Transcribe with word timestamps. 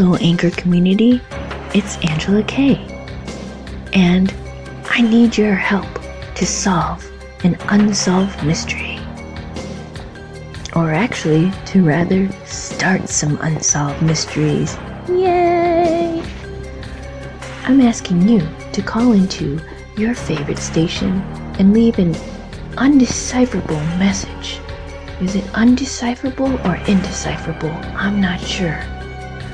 Hello, 0.00 0.16
Anchor 0.16 0.50
community. 0.52 1.20
It's 1.74 1.98
Angela 1.98 2.42
Kay. 2.44 2.76
And 3.92 4.34
I 4.86 5.02
need 5.02 5.36
your 5.36 5.54
help 5.54 6.00
to 6.36 6.46
solve 6.46 7.06
an 7.44 7.58
unsolved 7.68 8.42
mystery. 8.42 8.98
Or 10.74 10.90
actually, 10.90 11.52
to 11.66 11.84
rather 11.84 12.32
start 12.46 13.10
some 13.10 13.36
unsolved 13.42 14.00
mysteries. 14.00 14.74
Yay! 15.06 16.22
I'm 17.64 17.82
asking 17.82 18.26
you 18.26 18.40
to 18.72 18.80
call 18.80 19.12
into 19.12 19.60
your 19.98 20.14
favorite 20.14 20.60
station 20.60 21.20
and 21.58 21.74
leave 21.74 21.98
an 21.98 22.14
undecipherable 22.78 23.84
message. 23.98 24.60
Is 25.20 25.36
it 25.36 25.44
undecipherable 25.52 26.54
or 26.64 26.76
indecipherable? 26.86 27.74
I'm 27.94 28.18
not 28.18 28.40
sure. 28.40 28.82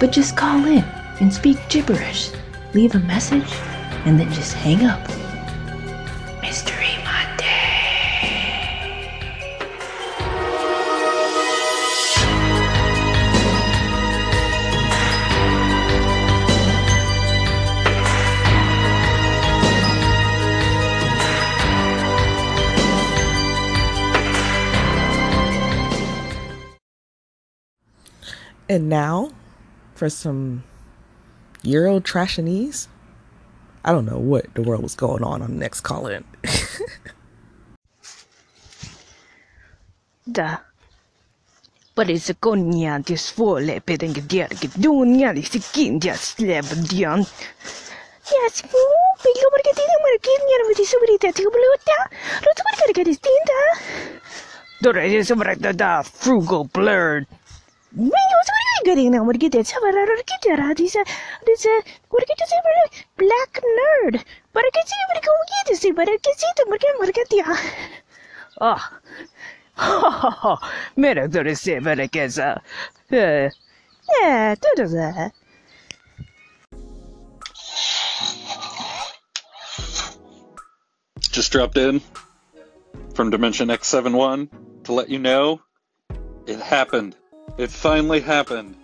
But 0.00 0.12
just 0.12 0.36
call 0.36 0.64
in 0.64 0.84
and 1.20 1.32
speak 1.32 1.58
gibberish. 1.68 2.30
Leave 2.72 2.94
a 2.94 3.00
message 3.00 3.52
and 4.04 4.18
then 4.18 4.32
just 4.32 4.54
hang 4.54 4.84
up. 4.86 5.00
Mystery 6.40 6.94
Monday. 7.04 7.44
And 28.68 28.88
now 28.88 29.32
for 29.98 30.08
some 30.08 30.62
Euro 31.62 31.98
trashinese. 31.98 32.86
I 33.84 33.90
don't 33.90 34.06
know 34.06 34.18
what 34.18 34.46
the 34.54 34.62
world 34.62 34.82
was 34.82 34.94
going 34.94 35.24
on 35.24 35.42
on 35.42 35.50
the 35.50 35.58
next 35.58 35.80
call 35.80 36.06
in. 36.06 36.24
Da. 40.28 40.60
Parece 41.96 42.34
konya 42.34 43.00
de 43.00 43.16
svole 43.16 43.80
peden 43.80 44.12
gediar 44.12 44.52
gedunya 44.60 45.32
di 45.32 45.40
sikin 45.40 45.98
dia 45.98 46.14
slebdian. 46.14 47.24
Yes, 48.28 48.60
pelo 48.60 49.46
porque 49.50 49.72
tiene 49.72 49.96
marquinha 50.04 50.56
no 50.60 50.74
de 50.76 50.84
sobrita 50.84 51.32
tu 51.32 51.48
bluta. 51.48 51.98
Lo 52.44 52.52
tu 52.52 52.62
porque 52.62 52.92
que 52.92 53.04
distinta. 53.08 53.58
Dore 54.82 55.08
is 55.08 55.26
sobre 55.26 55.56
da 55.56 56.02
frugal 56.02 56.68
blurred. 56.68 57.26
Black 63.16 63.60
nerd. 63.62 64.24
Market 66.98 67.32
ya. 67.32 67.56
Ah. 68.60 68.98
Mera 70.96 71.28
dore 71.28 71.54
se 71.54 71.78
vera 71.78 72.08
kesa. 72.08 72.60
Eh. 73.10 73.50
Yeah, 74.20 74.54
do 74.76 74.88
that. 74.88 75.32
Just 81.30 81.52
dropped 81.52 81.76
in 81.76 82.00
from 83.14 83.30
Dimension 83.30 83.68
X71 83.68 84.48
to 84.84 84.92
let 84.92 85.08
you 85.08 85.18
know 85.18 85.60
it 86.46 86.58
happened. 86.58 87.14
It 87.58 87.72
finally 87.72 88.20
happened. 88.20 88.76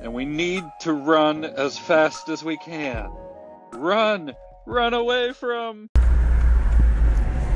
And 0.00 0.12
we 0.12 0.24
need 0.24 0.64
to 0.80 0.92
run 0.92 1.44
as 1.44 1.78
fast 1.78 2.28
as 2.28 2.42
we 2.42 2.56
can. 2.56 3.08
Run! 3.72 4.34
Run 4.66 4.94
away 4.94 5.32
from. 5.32 5.90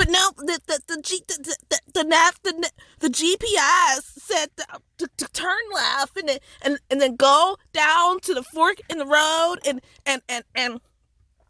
But 0.00 0.08
no, 0.08 0.30
the 0.38 0.58
the 0.66 0.80
the 0.86 1.02
G, 1.02 1.20
the 1.28 1.54
the 1.68 1.80
the, 1.92 2.04
the, 2.42 2.70
the 3.00 3.08
GPS 3.08 4.00
said 4.00 4.46
to, 4.56 4.64
to, 4.96 5.08
to 5.18 5.32
turn 5.34 5.60
left 5.74 6.16
and 6.16 6.26
then 6.26 6.38
and, 6.62 6.78
and 6.90 7.02
then 7.02 7.16
go 7.16 7.58
down 7.74 8.20
to 8.20 8.32
the 8.32 8.42
fork 8.42 8.76
in 8.88 8.96
the 8.96 9.04
road 9.04 9.56
and 9.66 9.82
and 10.06 10.22
and 10.26 10.44
and 10.54 10.80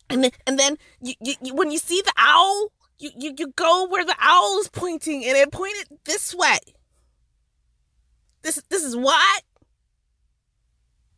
and 0.09 0.25
then, 0.25 0.31
and 0.49 0.59
then 0.59 0.79
you, 1.01 1.15
you, 1.21 1.35
you 1.41 1.55
when 1.55 1.71
you 1.71 1.79
see 1.79 2.03
the 2.05 2.13
owl 2.17 2.73
you, 2.99 3.11
you, 3.17 3.35
you 3.39 3.53
go 3.55 3.87
where 3.87 4.05
the 4.05 4.17
owl 4.19 4.59
is 4.59 4.69
pointing 4.69 5.25
and 5.25 5.37
it 5.37 5.53
pointed 5.53 5.87
this 6.05 6.35
way. 6.35 6.59
This 8.43 8.61
this 8.69 8.83
is 8.83 8.97
what? 8.97 9.45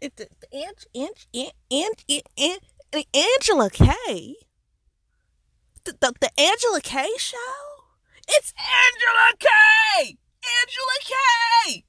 It 0.02 0.16
the, 0.16 0.28
the 0.38 0.54
Ange, 0.54 0.86
Ange, 1.32 1.52
Ange, 1.70 2.22
Ange, 2.36 3.06
Angela 3.14 3.70
K. 3.70 4.36
The, 5.84 6.14
the, 6.20 6.40
Angela 6.40 6.80
K 6.80 7.08
show? 7.18 7.36
It's 8.28 8.54
Angela 8.56 9.32
K. 9.38 10.16
Angela 10.60 10.98
K. 11.00 11.84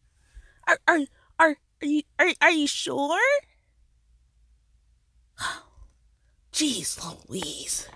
Are 0.67 0.79
are 0.87 0.99
are 1.37 1.57
are 1.81 1.85
you 1.85 2.01
are, 2.17 2.33
are 2.41 2.51
you 2.51 2.65
sure? 2.65 3.19
Jeez 6.51 6.99
Louise. 7.29 7.87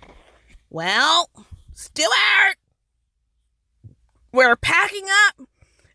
Well, 0.70 1.30
Stewart, 1.74 2.58
we're 4.32 4.56
packing 4.56 5.08
up 5.28 5.48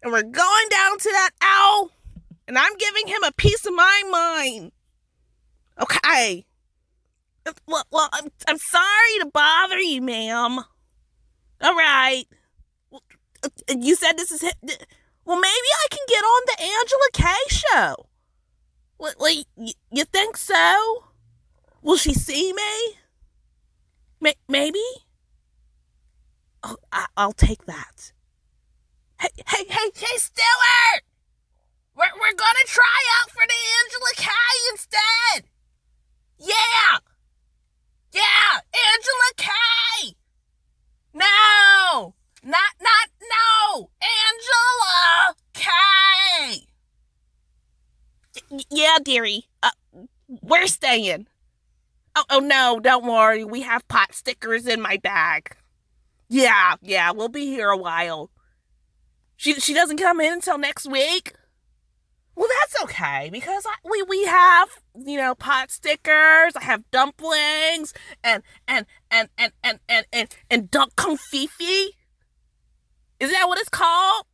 and 0.02 0.12
we're 0.12 0.22
going 0.22 0.69
down 0.69 0.98
to 0.98 1.10
that 1.10 1.31
owl, 1.40 1.90
and 2.48 2.58
I'm 2.58 2.76
giving 2.76 3.06
him 3.06 3.22
a 3.25 3.32
piece 3.32 3.64
of 3.66 3.75
my 3.75 4.02
mind. 4.10 4.72
Okay. 5.81 6.44
Well, 7.67 7.85
well 7.91 8.09
I'm, 8.12 8.31
I'm 8.47 8.59
sorry 8.59 9.19
to 9.21 9.27
bother 9.33 9.79
you, 9.79 10.00
ma'am. 10.03 10.61
All 11.61 11.75
right. 11.75 12.25
Uh, 13.43 13.49
you 13.79 13.94
said 13.97 14.17
this 14.17 14.31
is. 14.31 14.43
Well, 15.25 15.39
maybe 15.39 15.50
I 15.85 15.87
can 15.91 16.05
get 16.09 16.25
on 16.25 16.43
the 16.47 16.62
Angela 16.62 17.09
K 17.12 17.25
show. 17.49 18.06
Well, 18.99 19.15
well 19.19 19.44
you 19.56 20.05
think 20.05 20.37
so? 20.37 21.05
Will 21.83 21.97
she 21.97 22.15
see 22.15 22.53
me? 22.53 24.33
Maybe? 24.49 24.83
Oh, 26.62 26.77
I- 26.93 27.06
will 27.17 27.33
take 27.33 27.67
that. 27.67 28.12
Hey, 29.21 29.29
hey, 29.47 29.65
hey, 29.69 29.91
hey, 29.94 30.17
Stewart! 30.17 31.03
We're, 31.94 32.15
we're 32.21 32.37
gonna 32.37 32.65
try 32.67 33.00
out 33.21 33.31
for 33.31 33.43
the 33.47 33.55
Angela 33.85 34.12
K 34.17 34.31
instead! 34.71 35.50
Yeah! 36.39 36.99
Yeah! 38.12 38.61
Angela 38.75 39.32
Kay. 39.37 40.14
No! 41.14 42.14
Not, 42.44 42.75
not, 42.81 43.09
no! 43.23 43.91
Angela 44.03 45.35
K! 45.55 46.67
Y- 48.50 48.64
yeah, 48.70 48.99
dearie. 49.03 49.47
Uh, 49.62 49.70
we're 50.43 50.67
staying. 50.67 51.26
Oh, 52.14 52.25
oh 52.31 52.41
no, 52.41 52.81
don't 52.81 53.06
worry. 53.06 53.44
We 53.44 53.62
have 53.62 53.87
pot 53.88 54.15
stickers 54.15 54.67
in 54.67 54.81
my 54.81 54.99
bag. 54.99 55.56
Yeah, 56.29 56.76
yeah, 56.82 57.12
we'll 57.12 57.29
be 57.29 57.47
here 57.47 57.70
a 57.70 57.76
while. 57.76 58.31
She 59.37 59.55
she 59.55 59.75
doesn't 59.75 59.99
come 59.99 60.20
in 60.20 60.35
until 60.35 60.58
next 60.58 60.87
week. 60.87 61.35
Well, 62.34 62.49
that's 62.61 62.82
okay 62.84 63.29
because 63.31 63.67
I, 63.67 63.75
we 63.88 64.02
we 64.08 64.25
have 64.25 64.69
you 65.06 65.19
know 65.19 65.34
pot 65.34 65.70
stickers. 65.70 66.56
I 66.56 66.62
have 66.62 66.90
dumplings 66.90 67.93
and 68.25 68.43
and 68.67 68.87
and 69.11 69.29
and 69.37 69.52
and 69.62 69.81
and 69.88 70.06
and, 70.12 70.29
and 70.50 70.70
duck 70.70 70.94
confifi. 70.96 71.88
Is 73.20 73.31
that 73.31 73.46
what 73.49 73.58
it's 73.58 73.69
called? 73.69 74.26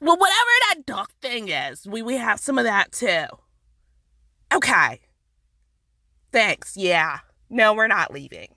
Well, 0.00 0.16
whatever 0.16 0.50
that 0.68 0.86
duck 0.86 1.10
thing 1.20 1.48
is, 1.48 1.86
we 1.86 2.02
we 2.02 2.16
have 2.16 2.38
some 2.38 2.58
of 2.58 2.64
that 2.64 2.92
too. 2.92 3.26
Okay. 4.54 5.00
Thanks. 6.32 6.76
Yeah. 6.76 7.18
No, 7.50 7.74
we're 7.74 7.88
not 7.88 8.12
leaving. 8.12 8.54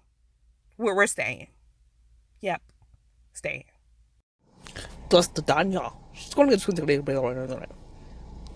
We're 0.78 0.96
we're 0.96 1.08
staying. 1.08 1.48
Yep. 2.42 2.62
Staying. 3.34 3.66
Just 5.10 5.36
the 5.36 5.42
Daniel. 5.42 5.98
She's 6.14 6.34
going 6.34 6.50
to 6.50 6.58
get 6.58 6.66
to 6.66 6.72
the 6.72 7.79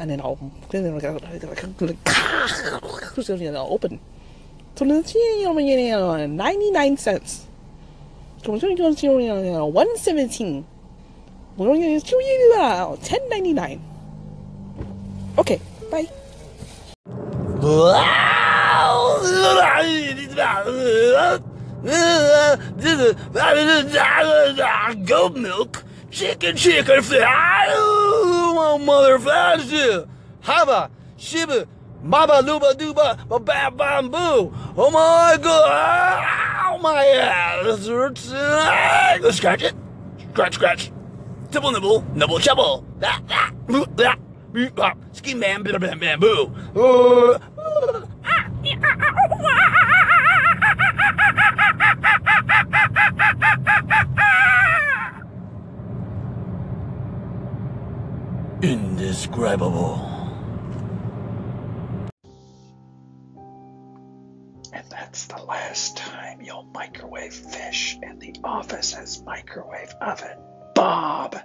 and 0.00 0.10
then 0.10 0.20
I'll 0.20 0.36
then 0.70 0.92
I'll 0.92 1.00
go 1.00 1.18
open. 3.68 4.00
So 4.76 4.84
ninety 4.86 6.70
nine 6.70 6.96
cents. 6.96 7.46
One 8.46 9.96
seventeen. 9.98 10.64
Ten 11.58 13.28
ninety 13.28 13.52
nine. 13.52 13.82
Okay, 15.38 15.60
bye. 15.90 16.08
Goat 25.04 25.36
milk, 25.36 25.84
chicken, 26.10 26.56
chicken, 26.56 27.02
mother 28.78 29.18
faster. 29.18 30.08
Hava, 30.42 30.90
shiba, 31.16 31.66
baba, 32.02 32.42
luba, 32.44 32.74
duba, 32.74 33.28
ba, 33.28 33.38
bam, 33.38 33.76
bam, 33.76 34.10
boo. 34.10 34.52
Oh 34.76 34.90
my 34.90 35.38
god, 35.42 36.72
oh 36.72 36.78
my 36.78 37.04
ass 37.04 37.86
hurts. 37.86 38.30
Let's 38.30 39.36
scratch 39.36 39.62
it. 39.62 39.74
Scratch, 40.32 40.54
scratch. 40.54 40.92
Tibble, 41.50 41.72
nibble, 41.72 42.04
nibble, 42.14 42.38
chubble. 42.38 42.84
That, 43.00 43.22
that, 43.28 43.52
boo, 43.66 43.84
that. 43.96 44.18
Ah, 44.78 44.94
Ski 45.12 45.34
man, 45.34 45.62
bam, 45.62 45.80
bam, 45.80 45.98
bam, 45.98 46.20
boo. 46.20 46.52
Uh, 46.74 47.38
ah, 47.58 47.90
ah, 48.24 48.46
oh, 48.56 49.20
indescribable. 59.20 60.00
And 64.72 64.84
that's 64.88 65.26
the 65.26 65.42
last 65.42 65.96
time 65.96 66.40
you'll 66.40 66.62
microwave 66.74 67.34
fish 67.34 67.98
in 68.02 68.18
the 68.18 68.34
office's 68.44 69.22
microwave 69.24 69.92
oven. 70.00 70.38
Bob! 70.74 71.36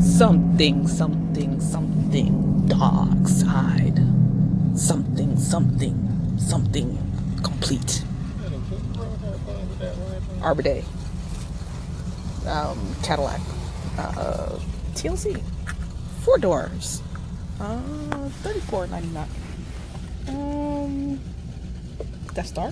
Something, 0.00 0.88
something, 0.88 1.60
something 1.60 2.66
dark 2.66 3.28
side. 3.28 3.98
Something, 4.74 5.38
something, 5.38 6.38
something 6.38 6.98
complete. 7.42 8.02
Arbor 10.42 10.62
Day. 10.62 10.84
Um, 12.46 12.78
Cadillac. 13.02 13.40
Uh, 13.98 14.58
TLC. 14.94 15.40
Four 16.22 16.38
doors. 16.38 17.02
Uh, 17.60 17.78
thirty-four 18.42 18.86
ninety-nine. 18.88 19.28
Um, 20.28 21.20
Death 22.34 22.46
Star. 22.48 22.70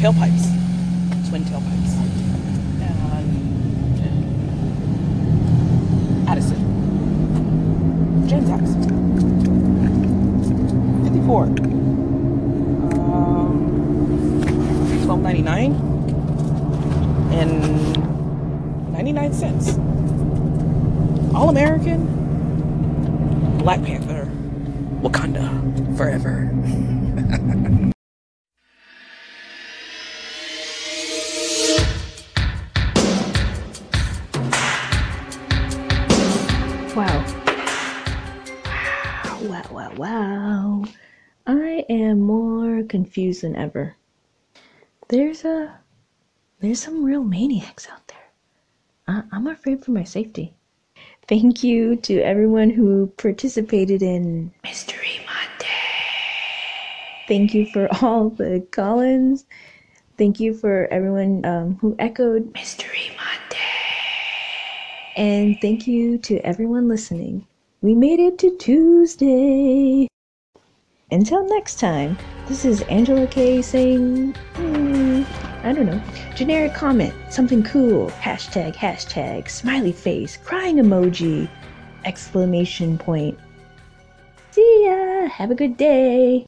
Tailpipes. 0.00 0.46
Twin 1.28 1.44
tailpipes. 1.44 1.94
And 2.80 3.98
Addison. 6.28 6.60
Gentex. 8.28 8.74
54. 11.04 11.44
Um, 13.04 13.56
12.99 15.04 15.74
and 17.32 18.13
99 18.94 19.32
cents. 19.34 19.76
All 21.34 21.48
American. 21.48 22.06
Black 23.58 23.82
Panther. 23.82 24.30
Wakanda 25.02 25.96
forever. 25.96 26.50
Wow. 36.94 37.24
Wow, 39.42 39.64
wow, 39.72 39.92
wow. 39.96 40.84
I 41.44 41.84
am 41.88 42.20
more 42.20 42.84
confused 42.84 43.42
than 43.42 43.56
ever. 43.56 43.96
There's 45.08 45.44
a 45.44 45.80
there's 46.60 46.80
some 46.80 47.02
real 47.04 47.24
maniacs 47.24 47.88
out 47.88 48.06
there. 48.06 48.23
I'm 49.34 49.48
afraid 49.48 49.84
for 49.84 49.90
my 49.90 50.04
safety. 50.04 50.54
Thank 51.26 51.64
you 51.64 51.96
to 51.96 52.20
everyone 52.20 52.70
who 52.70 53.08
participated 53.16 54.00
in 54.00 54.52
Mystery 54.62 55.18
Monday. 55.26 55.66
Thank 57.26 57.52
you 57.52 57.64
for 57.64 57.88
all 58.00 58.30
the 58.30 58.64
call-ins. 58.70 59.44
Thank 60.16 60.38
you 60.38 60.54
for 60.54 60.86
everyone 60.92 61.44
um, 61.44 61.78
who 61.80 61.96
echoed 61.98 62.54
Mystery 62.54 63.10
Monday. 63.16 63.58
And 65.16 65.60
thank 65.60 65.88
you 65.88 66.16
to 66.18 66.38
everyone 66.46 66.86
listening. 66.86 67.44
We 67.82 67.96
made 67.96 68.20
it 68.20 68.38
to 68.38 68.56
Tuesday. 68.56 70.06
Until 71.10 71.44
next 71.48 71.80
time, 71.80 72.16
this 72.46 72.64
is 72.64 72.82
Angela 72.82 73.26
K 73.26 73.62
saying, 73.62 74.32
hmm, 74.54 75.22
I 75.64 75.72
don't 75.72 75.86
know, 75.86 76.00
generic 76.36 76.74
comment, 76.74 77.14
something 77.30 77.62
cool, 77.62 78.10
hashtag, 78.20 78.74
hashtag, 78.74 79.48
smiley 79.48 79.92
face, 79.92 80.36
crying 80.36 80.76
emoji, 80.76 81.48
exclamation 82.04 82.98
point. 82.98 83.38
See 84.50 84.84
ya! 84.84 85.26
Have 85.26 85.50
a 85.50 85.54
good 85.54 85.78
day! 85.78 86.44